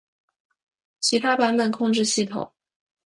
[0.99, 2.51] 其他版本控制系统